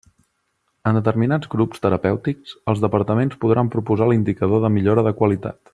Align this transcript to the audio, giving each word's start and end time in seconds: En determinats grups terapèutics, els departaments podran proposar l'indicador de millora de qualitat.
En 0.91 0.97
determinats 0.97 1.51
grups 1.51 1.83
terapèutics, 1.83 2.55
els 2.73 2.83
departaments 2.87 3.39
podran 3.45 3.73
proposar 3.77 4.09
l'indicador 4.13 4.65
de 4.65 4.77
millora 4.79 5.09
de 5.11 5.17
qualitat. 5.21 5.63